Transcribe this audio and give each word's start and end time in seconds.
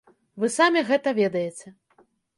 Вы 0.43 0.49
самі 0.53 0.83
гэта 0.89 1.15
ведаеце. 1.21 1.75